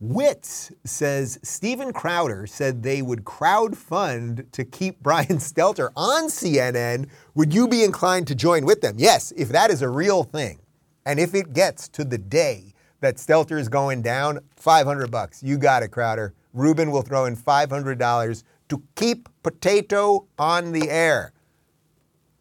[0.00, 7.08] Wits says Stephen Crowder said they would crowdfund to keep Brian Stelter on CNN.
[7.34, 8.96] Would you be inclined to join with them?
[8.98, 10.58] Yes, if that is a real thing.
[11.06, 15.42] And if it gets to the day that Stelter is going down, 500 bucks.
[15.42, 16.34] You got it, Crowder.
[16.54, 21.33] Rubin will throw in $500 to keep potato on the air.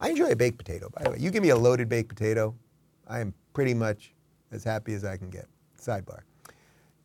[0.04, 1.18] I enjoy a baked potato, by the way.
[1.18, 2.54] You give me a loaded baked potato,
[3.08, 4.14] I am pretty much
[4.52, 5.48] as happy as I can get.
[5.80, 6.24] Sidebar.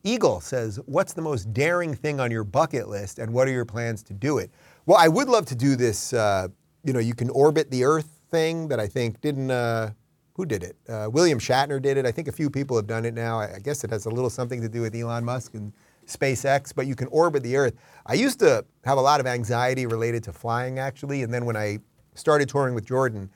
[0.02, 3.64] Eagle says, What's the most daring thing on your bucket list and what are your
[3.64, 4.50] plans to do it?
[4.86, 6.48] Well, I would love to do this, uh,
[6.82, 9.90] you know, you can orbit the Earth thing that I think didn't, uh,
[10.34, 10.76] who did it?
[10.88, 12.04] Uh, William Shatner did it.
[12.04, 13.38] I think a few people have done it now.
[13.38, 15.72] I, I guess it has a little something to do with Elon Musk and
[16.08, 17.74] SpaceX, but you can orbit the Earth.
[18.06, 21.56] I used to have a lot of anxiety related to flying, actually, and then when
[21.56, 21.78] I
[22.18, 23.30] started touring with Jordan,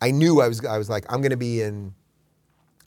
[0.00, 1.94] I knew I was, I was like, I'm going to be in,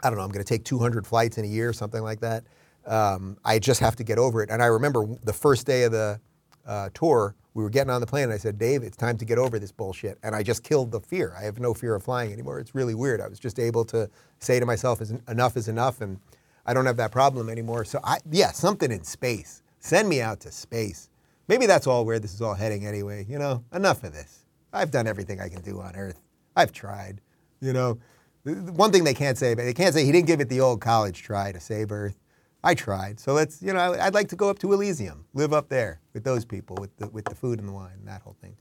[0.03, 2.19] I don't know, I'm going to take 200 flights in a year, or something like
[2.19, 2.43] that.
[2.85, 4.49] Um, I just have to get over it.
[4.49, 6.19] And I remember the first day of the
[6.65, 9.25] uh, tour, we were getting on the plane, and I said, Dave, it's time to
[9.25, 10.19] get over this bullshit.
[10.21, 11.33] And I just killed the fear.
[11.37, 12.59] I have no fear of flying anymore.
[12.59, 13.19] It's really weird.
[13.19, 16.19] I was just able to say to myself, enough is enough, and
[16.67, 17.83] I don't have that problem anymore.
[17.83, 19.63] So, I, yeah, something in space.
[19.79, 21.09] Send me out to space.
[21.47, 23.25] Maybe that's all where this is all heading anyway.
[23.27, 24.45] You know, enough of this.
[24.77, 26.21] I've done everything I can do on Earth.
[26.55, 27.21] I've tried.
[27.61, 27.99] You know,
[28.43, 30.81] one thing they can't say, but they can't say he didn't give it the old
[30.81, 32.19] college try to save Earth.
[32.63, 33.19] I tried.
[33.19, 36.23] So let's, you know, I'd like to go up to Elysium, live up there with
[36.23, 38.55] those people, with the, with the food and the wine and that whole thing.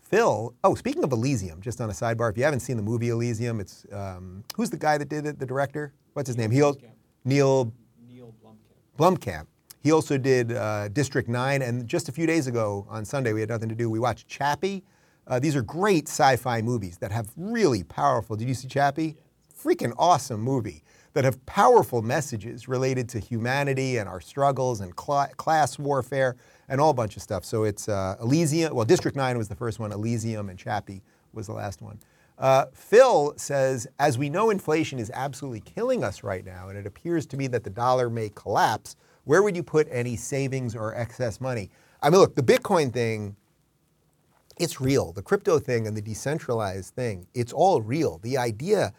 [0.00, 3.08] Phil, oh, speaking of Elysium, just on a sidebar, if you haven't seen the movie
[3.08, 5.92] Elysium, it's, um, who's the guy that did it, the director?
[6.12, 6.50] What's his name?
[6.50, 6.76] He, Neill
[7.24, 9.18] Neill Blumkamp.
[9.18, 9.46] Blomkamp.
[9.82, 13.40] He also did uh, District 9, and just a few days ago on Sunday, we
[13.40, 13.90] had nothing to do.
[13.90, 14.82] We watched Chappie,
[15.26, 18.36] Uh, these are great sci-fi movies that have really powerful.
[18.36, 19.16] Did you see Chappie?
[19.58, 20.82] Freaking awesome movie
[21.14, 26.36] that have powerful messages related to humanity and our struggles and cla class warfare
[26.68, 27.44] and all bunch of stuff.
[27.44, 28.74] So it's uh, Elysium.
[28.74, 29.92] Well, District Nine was the first one.
[29.92, 31.98] Elysium and Chappie was the last one.
[32.36, 36.84] Uh, Phil says, as we know, inflation is absolutely killing us right now, and it
[36.84, 38.96] appears to me that the dollar may collapse.
[39.22, 41.70] Where would you put any savings or excess money?
[42.02, 43.36] I mean, look, the Bitcoin thing,
[44.56, 45.12] it's real.
[45.12, 48.18] The crypto thing and the decentralized thing, it's all real.
[48.18, 48.92] The idea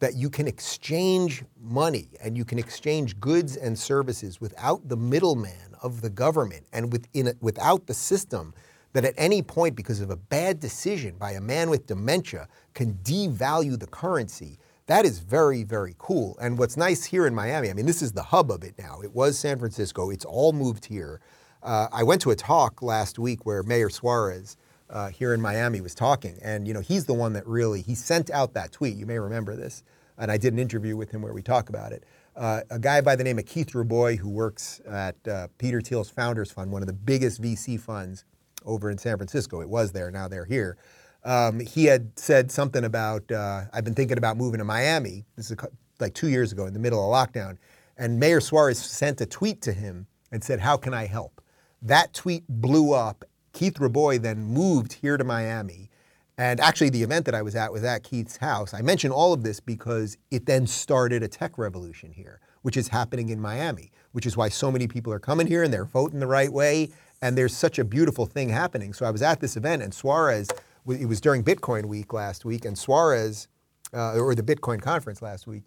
[0.00, 5.76] that you can exchange money and you can exchange goods and services without the middleman
[5.82, 8.52] of the government and within it, without the system
[8.94, 12.94] that at any point, because of a bad decision by a man with dementia, can
[13.04, 14.58] devalue the currency.
[14.86, 16.36] That is very, very cool.
[16.40, 19.00] And what's nice here in Miami, I mean, this is the hub of it now.
[19.02, 21.20] It was San Francisco, it's all moved here.
[21.62, 24.56] Uh, I went to a talk last week where Mayor Suarez
[24.92, 27.94] uh, here in Miami was talking, and you know he's the one that really he
[27.94, 28.96] sent out that tweet.
[28.96, 29.82] You may remember this,
[30.18, 32.04] and I did an interview with him where we talk about it.
[32.36, 36.10] Uh, a guy by the name of Keith Rabois, who works at uh, Peter Thiel's
[36.10, 38.24] Founders Fund, one of the biggest VC funds
[38.64, 39.60] over in San Francisco.
[39.60, 40.76] It was there, now they're here.
[41.24, 45.24] Um, he had said something about, uh, I've been thinking about moving to Miami.
[45.36, 45.56] This is
[46.00, 47.58] like two years ago in the middle of lockdown.
[47.96, 51.40] And Mayor Suarez sent a tweet to him and said, How can I help?
[51.80, 53.24] That tweet blew up.
[53.52, 55.90] Keith Rabois then moved here to Miami.
[56.38, 58.72] And actually, the event that I was at was at Keith's house.
[58.72, 62.88] I mention all of this because it then started a tech revolution here, which is
[62.88, 66.20] happening in Miami, which is why so many people are coming here and they're voting
[66.20, 66.88] the right way.
[67.20, 68.92] And there's such a beautiful thing happening.
[68.92, 70.48] So I was at this event, and Suarez,
[70.88, 73.46] it was during Bitcoin week last week, and Suarez,
[73.94, 75.64] uh, or the Bitcoin conference last week,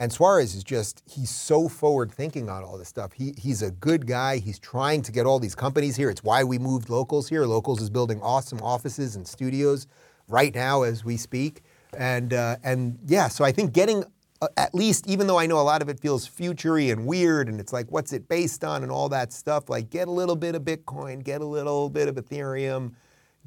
[0.00, 3.12] and Suarez is just, he's so forward thinking on all this stuff.
[3.12, 4.38] He, he's a good guy.
[4.38, 6.10] He's trying to get all these companies here.
[6.10, 7.44] It's why we moved Locals here.
[7.46, 9.86] Locals is building awesome offices and studios
[10.28, 11.62] right now as we speak.
[11.96, 14.04] And, uh, and yeah, so I think getting
[14.42, 17.48] uh, at least, even though I know a lot of it feels futury and weird
[17.48, 20.36] and it's like, what's it based on and all that stuff, like get a little
[20.36, 22.94] bit of Bitcoin, get a little bit of Ethereum,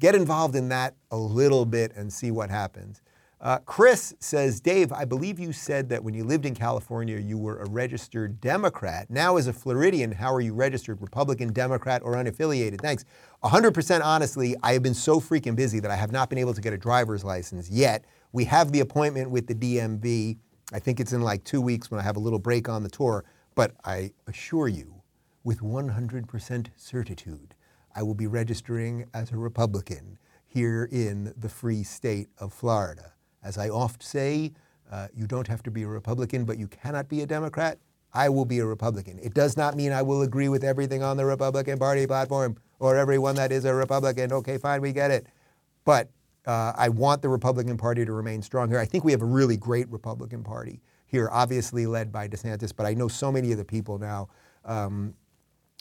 [0.00, 3.02] get involved in that a little bit and see what happens.
[3.40, 7.38] Uh, Chris says, Dave, I believe you said that when you lived in California, you
[7.38, 9.08] were a registered Democrat.
[9.08, 11.00] Now, as a Floridian, how are you registered?
[11.00, 12.80] Republican, Democrat, or unaffiliated?
[12.80, 13.04] Thanks.
[13.44, 16.60] 100% honestly, I have been so freaking busy that I have not been able to
[16.60, 18.04] get a driver's license yet.
[18.32, 20.36] We have the appointment with the DMV.
[20.72, 22.90] I think it's in like two weeks when I have a little break on the
[22.90, 23.24] tour.
[23.54, 25.02] But I assure you,
[25.44, 27.54] with 100% certitude,
[27.94, 33.12] I will be registering as a Republican here in the free state of Florida.
[33.48, 34.52] As I oft say,
[34.92, 37.78] uh, you don't have to be a Republican, but you cannot be a Democrat.
[38.12, 39.18] I will be a Republican.
[39.22, 42.96] It does not mean I will agree with everything on the Republican Party platform or
[42.96, 44.34] everyone that is a Republican.
[44.34, 45.26] Okay, fine, we get it.
[45.86, 46.10] But
[46.44, 48.78] uh, I want the Republican Party to remain strong here.
[48.78, 52.84] I think we have a really great Republican Party here, obviously led by DeSantis, but
[52.84, 54.28] I know so many of the people now.
[54.66, 55.14] Um,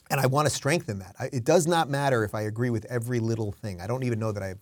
[0.10, 1.16] and I want to strengthen that.
[1.20, 3.82] I, it does not matter if I agree with every little thing.
[3.82, 4.60] I don't even know that I have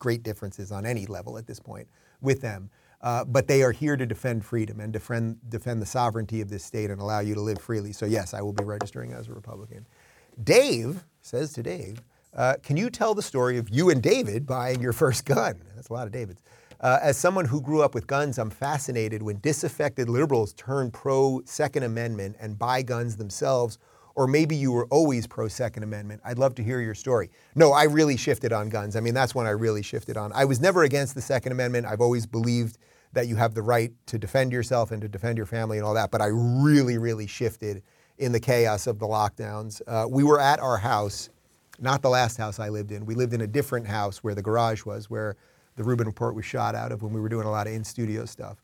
[0.00, 1.86] great differences on any level at this point
[2.20, 2.70] with them.
[3.00, 6.64] Uh, but they are here to defend freedom and defend, defend the sovereignty of this
[6.64, 7.92] state and allow you to live freely.
[7.92, 9.86] So, yes, I will be registering as a Republican.
[10.42, 12.02] Dave says to Dave,
[12.34, 15.62] uh, can you tell the story of you and David buying your first gun?
[15.74, 16.42] That's a lot of Davids.
[16.80, 21.40] Uh, as someone who grew up with guns, I'm fascinated when disaffected liberals turn pro
[21.44, 23.78] Second Amendment and buy guns themselves
[24.18, 26.20] or maybe you were always pro Second Amendment.
[26.24, 27.30] I'd love to hear your story.
[27.54, 28.96] No, I really shifted on guns.
[28.96, 30.32] I mean, that's when I really shifted on.
[30.34, 31.86] I was never against the Second Amendment.
[31.86, 32.78] I've always believed
[33.12, 35.94] that you have the right to defend yourself and to defend your family and all
[35.94, 36.10] that.
[36.10, 37.80] But I really, really shifted
[38.18, 39.80] in the chaos of the lockdowns.
[39.86, 41.30] Uh, we were at our house,
[41.78, 43.06] not the last house I lived in.
[43.06, 45.36] We lived in a different house where the garage was, where
[45.76, 47.84] the Rubin Report was shot out of when we were doing a lot of in
[47.84, 48.60] studio stuff.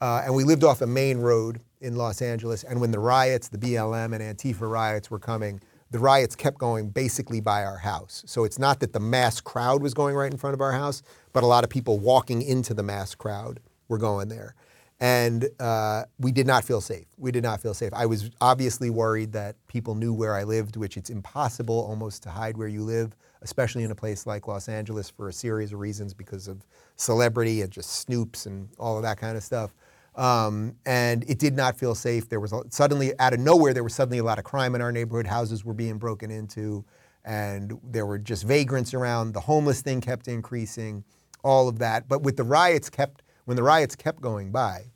[0.00, 2.64] Uh, and we lived off a main road in Los Angeles.
[2.64, 6.90] And when the riots, the BLM and Antifa riots were coming, the riots kept going
[6.90, 8.24] basically by our house.
[8.26, 11.02] So it's not that the mass crowd was going right in front of our house,
[11.32, 14.54] but a lot of people walking into the mass crowd were going there.
[14.98, 17.04] And uh, we did not feel safe.
[17.18, 17.92] We did not feel safe.
[17.92, 22.30] I was obviously worried that people knew where I lived, which it's impossible almost to
[22.30, 25.80] hide where you live, especially in a place like Los Angeles for a series of
[25.80, 26.64] reasons because of
[26.96, 29.74] celebrity and just snoops and all of that kind of stuff.
[30.16, 32.28] Um, and it did not feel safe.
[32.28, 34.80] There was a, suddenly, out of nowhere, there was suddenly a lot of crime in
[34.80, 35.26] our neighborhood.
[35.26, 36.84] Houses were being broken into,
[37.24, 39.32] and there were just vagrants around.
[39.32, 41.04] The homeless thing kept increasing,
[41.44, 42.08] all of that.
[42.08, 44.86] But with the riots kept, when the riots kept going by,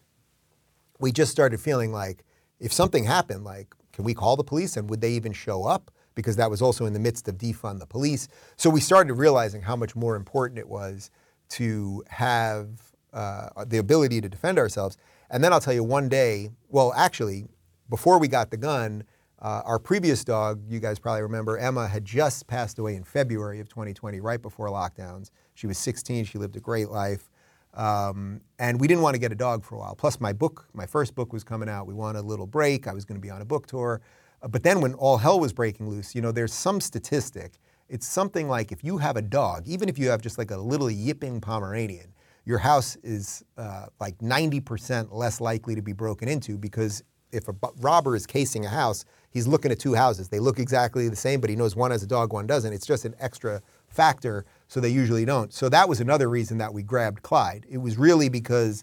[1.01, 2.25] we just started feeling like
[2.59, 5.91] if something happened, like, can we call the police and would they even show up?
[6.15, 8.29] because that was also in the midst of defund the police.
[8.57, 11.11] So we started realizing how much more important it was
[11.51, 14.97] to have uh, the ability to defend ourselves.
[15.31, 17.47] And then I'll tell you one day, well, actually,
[17.89, 19.05] before we got the gun,
[19.41, 23.59] uh, our previous dog, you guys probably remember, Emma, had just passed away in February
[23.61, 25.31] of 2020, right before lockdowns.
[25.55, 26.25] She was 16.
[26.25, 27.31] She lived a great life.
[27.75, 29.95] Um, and we didn't want to get a dog for a while.
[29.95, 31.87] Plus, my book, my first book was coming out.
[31.87, 32.87] We wanted a little break.
[32.87, 34.01] I was going to be on a book tour.
[34.43, 37.53] Uh, but then when all hell was breaking loose, you know, there's some statistic.
[37.89, 40.57] It's something like if you have a dog, even if you have just like a
[40.57, 42.13] little yipping Pomeranian,
[42.51, 47.55] your house is uh, like 90% less likely to be broken into because if a
[47.79, 50.29] robber is casing a house, he's looking at two houses.
[50.29, 52.73] They look exactly the same, but he knows one has a dog, one doesn't.
[52.73, 55.53] It's just an extra factor, so they usually don't.
[55.55, 57.67] So that was another reason that we grabbed Clyde.
[57.71, 58.83] It was really because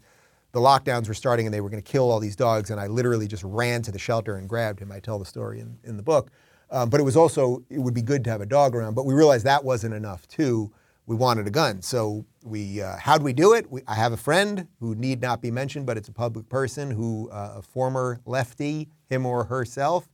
[0.53, 2.87] the lockdowns were starting and they were going to kill all these dogs, and I
[2.87, 4.93] literally just ran to the shelter and grabbed him.
[4.93, 6.31] I tell the story in, in the book.
[6.71, 9.05] Um, but it was also, it would be good to have a dog around, but
[9.05, 10.71] we realized that wasn't enough too.
[11.07, 11.81] We wanted a gun.
[11.81, 13.71] So we, uh, how'd we do it?
[13.71, 16.91] We, I have a friend who need not be mentioned, but it's a public person
[16.91, 20.09] who, uh, a former lefty, him or herself,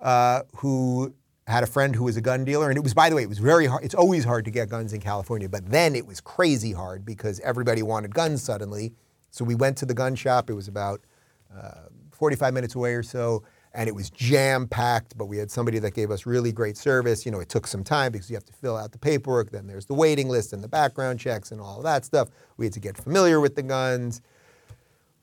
[0.00, 1.12] uh, who
[1.48, 2.68] had a friend who was a gun dealer.
[2.68, 3.84] And it was, by the way, it was very hard.
[3.84, 7.40] It's always hard to get guns in California, but then it was crazy hard because
[7.40, 8.94] everybody wanted guns suddenly.
[9.32, 10.50] So we went to the gun shop.
[10.50, 11.00] It was about
[11.52, 13.42] uh, 45 minutes away or so
[13.74, 17.24] and it was jam packed, but we had somebody that gave us really great service.
[17.26, 19.66] You know, it took some time because you have to fill out the paperwork, then
[19.66, 22.28] there's the waiting list and the background checks and all that stuff.
[22.56, 24.22] We had to get familiar with the guns.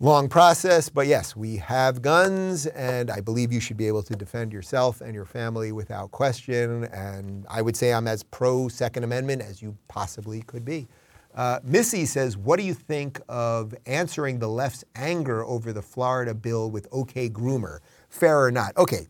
[0.01, 4.13] Long process, but yes, we have guns, and I believe you should be able to
[4.13, 6.83] defend yourself and your family without question.
[6.85, 10.89] And I would say I'm as pro Second Amendment as you possibly could be.
[11.33, 16.33] Uh, Missy says, What do you think of answering the left's anger over the Florida
[16.33, 17.79] bill with OK Groomer?
[18.15, 18.75] Fair or not.
[18.77, 19.07] Okay,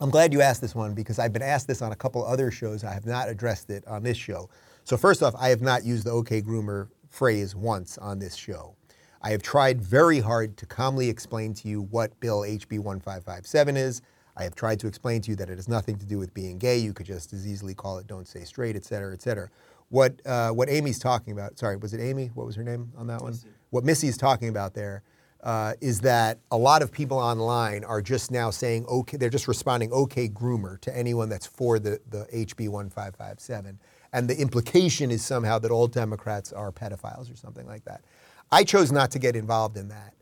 [0.00, 2.50] I'm glad you asked this one because I've been asked this on a couple other
[2.50, 2.84] shows.
[2.84, 4.48] I have not addressed it on this show.
[4.84, 8.74] So, first off, I have not used the OK Groomer phrase once on this show.
[9.22, 14.02] I have tried very hard to calmly explain to you what Bill HB 1557 is.
[14.36, 16.58] I have tried to explain to you that it has nothing to do with being
[16.58, 16.76] gay.
[16.76, 19.48] You could just as easily call it "Don't Say Straight," et cetera, et cetera.
[19.88, 21.58] What uh, what Amy's talking about?
[21.58, 22.30] Sorry, was it Amy?
[22.34, 23.32] What was her name on that one?
[23.32, 23.48] Missy.
[23.70, 25.02] What Missy's talking about there
[25.46, 29.46] uh, is that a lot of people online are just now saying, okay, they're just
[29.46, 33.78] responding, okay, groomer to anyone that's for the, the HB 1557.
[34.12, 38.02] And the implication is somehow that all Democrats are pedophiles or something like that.
[38.50, 40.14] I chose not to get involved in that.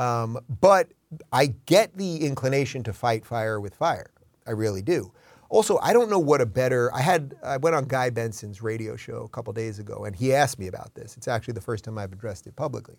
[0.00, 0.92] Um, but
[1.32, 4.12] I get the inclination to fight fire with fire.
[4.46, 5.10] I really do.
[5.48, 6.94] Also, I don't know what a better.
[6.94, 10.32] I had I went on Guy Benson's radio show a couple days ago, and he
[10.32, 11.16] asked me about this.
[11.16, 12.96] It's actually the first time I've addressed it publicly.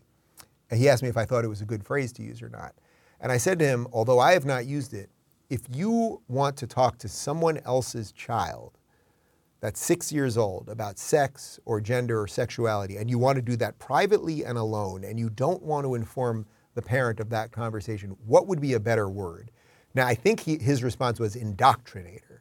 [0.73, 2.75] He asked me if I thought it was a good phrase to use or not.
[3.19, 5.09] And I said to him, although I have not used it,
[5.49, 8.77] if you want to talk to someone else's child
[9.61, 13.55] that's six years old about sex or gender or sexuality, and you want to do
[13.57, 18.15] that privately and alone, and you don't want to inform the parent of that conversation,
[18.25, 19.51] what would be a better word?
[19.95, 22.39] Now, I think he, his response was indoctrinator.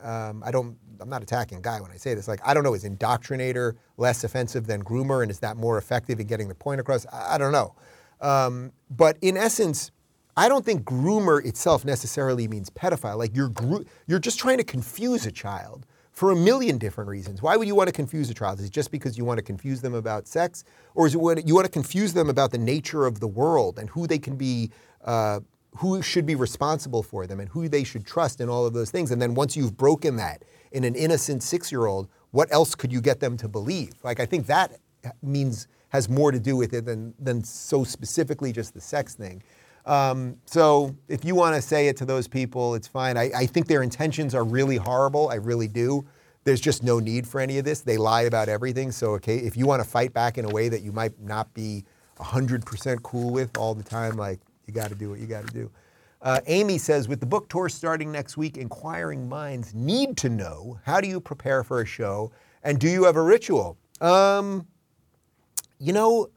[0.00, 2.28] Um, I don't, I'm not attacking a guy when I say this.
[2.28, 6.20] Like, I don't know, is indoctrinator less offensive than groomer, and is that more effective
[6.20, 7.06] in getting the point across?
[7.06, 7.74] I, I don't know.
[8.20, 9.90] Um, but in essence,
[10.36, 13.18] I don't think groomer itself necessarily means pedophile.
[13.18, 17.40] Like you're gro- you're just trying to confuse a child for a million different reasons.
[17.40, 18.58] Why would you want to confuse a child?
[18.60, 21.54] Is it just because you want to confuse them about sex, or is it you
[21.54, 24.70] want to confuse them about the nature of the world and who they can be?
[25.04, 25.40] Uh,
[25.76, 28.90] who should be responsible for them and who they should trust and all of those
[28.90, 29.10] things.
[29.10, 32.92] And then once you've broken that in an innocent six year old, what else could
[32.92, 33.94] you get them to believe?
[34.02, 34.80] Like, I think that
[35.22, 39.42] means has more to do with it than, than so specifically just the sex thing.
[39.86, 43.16] Um, so if you want to say it to those people, it's fine.
[43.16, 45.30] I, I think their intentions are really horrible.
[45.30, 46.06] I really do.
[46.44, 47.80] There's just no need for any of this.
[47.80, 48.92] They lie about everything.
[48.92, 51.52] So, okay, if you want to fight back in a way that you might not
[51.54, 51.84] be
[52.18, 55.52] 100% cool with all the time, like you got to do what you got to
[55.52, 55.70] do.
[56.22, 60.78] Uh, Amy says, with the book tour starting next week, inquiring minds need to know
[60.84, 62.30] how do you prepare for a show
[62.62, 63.78] and do you have a ritual?
[64.00, 64.66] Um,
[65.78, 66.28] you know,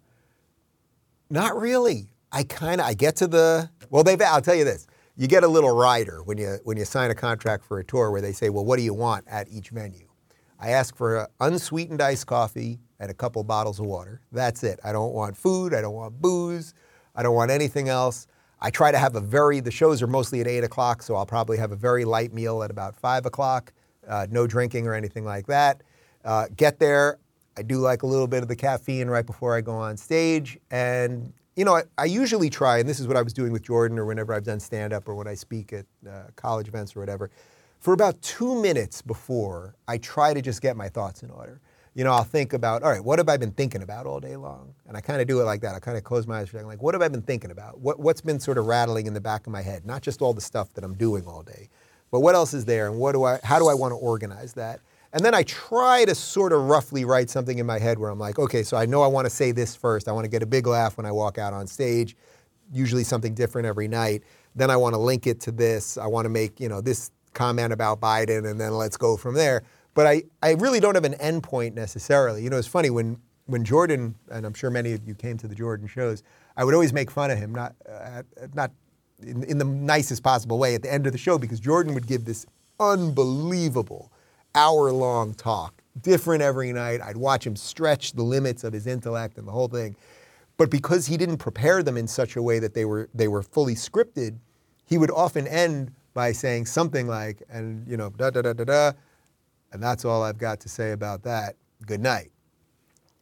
[1.29, 2.09] not really.
[2.31, 4.03] I kind of I get to the well.
[4.03, 7.11] They've I'll tell you this: you get a little rider when you when you sign
[7.11, 9.69] a contract for a tour where they say, well, what do you want at each
[9.69, 10.07] venue?
[10.59, 14.21] I ask for unsweetened iced coffee and a couple bottles of water.
[14.31, 14.79] That's it.
[14.83, 15.73] I don't want food.
[15.73, 16.73] I don't want booze.
[17.15, 18.27] I don't want anything else.
[18.59, 21.25] I try to have a very, the shows are mostly at 8 o'clock, so I'll
[21.25, 23.73] probably have a very light meal at about 5 o'clock.
[24.07, 25.81] Uh, no drinking or anything like that.
[26.25, 27.19] Uh, get there.
[27.57, 30.57] I do like a little bit of the caffeine right before I go on stage.
[30.71, 33.63] And, you know, I, I usually try, and this is what I was doing with
[33.63, 36.95] Jordan or whenever I've done stand up or when I speak at uh, college events
[36.95, 37.29] or whatever.
[37.79, 41.59] for about two minutes before I try to just get my thoughts in order.
[41.95, 44.35] You know, I'll think about, all right, what have I been thinking about all day
[44.35, 44.73] long?
[44.87, 45.75] And I kind of do it like that.
[45.75, 47.51] I kind of close my eyes for a second, like, what have I been thinking
[47.51, 47.79] about?
[47.79, 49.85] What, what's been sort of rattling in the back of my head?
[49.85, 51.69] Not just all the stuff that I'm doing all day,
[52.09, 54.53] but what else is there and what do I, how do I want to organize
[54.53, 54.79] that?
[55.13, 58.17] And then I try to sort of roughly write something in my head where I'm
[58.17, 60.07] like, okay, so I know I want to say this first.
[60.07, 62.17] I want to get a big laugh when I walk out on stage,
[62.71, 64.23] usually something different every night.
[64.55, 65.99] Then I want to link it to this.
[65.99, 69.35] I want to make, you know, this comment about Biden and then let's go from
[69.35, 69.61] there.
[69.93, 72.43] But I, I really don't have an endpoint necessarily.
[72.43, 75.47] You know, it's funny when when Jordan, and I'm sure many of you came to
[75.47, 76.23] the Jordan shows,
[76.55, 78.23] I would always make fun of him, not uh,
[78.53, 78.71] not
[79.21, 82.07] in, in the nicest possible way at the end of the show because Jordan would
[82.07, 82.45] give this
[82.79, 84.11] unbelievable
[84.55, 87.01] hour long talk, different every night.
[87.01, 89.95] I'd watch him stretch the limits of his intellect and the whole thing.
[90.57, 93.43] But because he didn't prepare them in such a way that they were they were
[93.43, 94.37] fully scripted,
[94.85, 98.63] he would often end by saying something like, and you know, da da da da
[98.63, 98.91] da,
[99.73, 101.55] and that's all I've got to say about that.
[101.85, 102.31] Good night.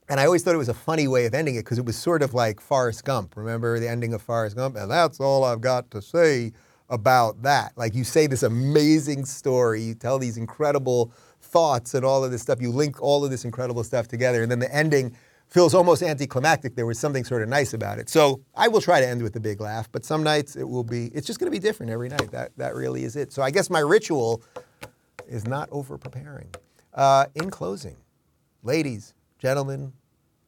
[0.09, 1.97] And I always thought it was a funny way of ending it because it was
[1.97, 3.37] sort of like Forrest Gump.
[3.37, 4.75] Remember the ending of Forrest Gump?
[4.75, 6.51] And that's all I've got to say
[6.89, 7.71] about that.
[7.77, 12.41] Like you say this amazing story, you tell these incredible thoughts and all of this
[12.41, 15.15] stuff, you link all of this incredible stuff together, and then the ending
[15.47, 16.75] feels almost anticlimactic.
[16.75, 18.09] There was something sort of nice about it.
[18.09, 20.83] So I will try to end with a big laugh, but some nights it will
[20.83, 22.31] be, it's just going to be different every night.
[22.31, 23.31] That, that really is it.
[23.31, 24.43] So I guess my ritual
[25.31, 26.49] is not over preparing.
[26.93, 27.95] Uh, in closing,
[28.63, 29.93] ladies, gentlemen,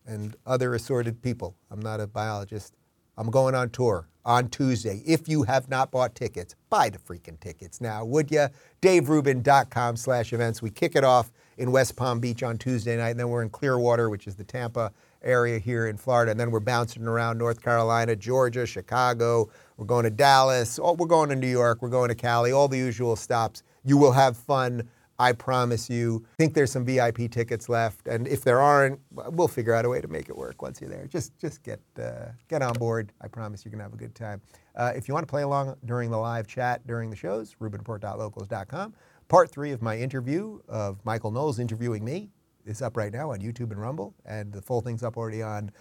[0.05, 2.75] and other assorted people, I'm not a biologist.
[3.17, 5.01] I'm going on tour on Tuesday.
[5.05, 8.47] If you have not bought tickets, buy the freaking tickets now, would you?
[8.81, 10.61] DaveRubin.com slash events.
[10.61, 13.49] We kick it off in West Palm Beach on Tuesday night, and then we're in
[13.49, 14.91] Clearwater, which is the Tampa
[15.23, 19.49] area here in Florida, and then we're bouncing around North Carolina, Georgia, Chicago.
[19.77, 20.79] We're going to Dallas.
[20.81, 21.81] Oh, we're going to New York.
[21.81, 22.51] We're going to Cali.
[22.51, 23.63] All the usual stops.
[23.83, 24.87] You will have fun.
[25.19, 26.25] I promise you.
[26.33, 29.89] I think there's some VIP tickets left, and if there aren't, we'll figure out a
[29.89, 31.05] way to make it work once you're there.
[31.05, 33.11] Just just get uh, get on board.
[33.21, 34.41] I promise you're gonna have a good time.
[34.75, 38.93] Uh, if you want to play along during the live chat during the shows, RubinReport.locals.com.
[39.27, 42.29] Part three of my interview of Michael Knowles interviewing me
[42.65, 45.71] is up right now on YouTube and Rumble, and the full thing's up already on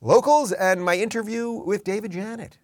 [0.00, 0.52] Locals.
[0.52, 2.58] And my interview with David Janet,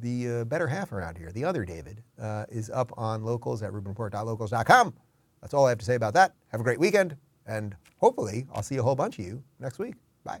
[0.00, 3.72] the uh, better half around here, the other David, uh, is up on Locals at
[3.72, 4.94] RubinReport.locals.com.
[5.40, 6.34] That's all I have to say about that.
[6.48, 7.16] Have a great weekend,
[7.46, 9.94] and hopefully I'll see a whole bunch of you next week.
[10.24, 10.40] Bye.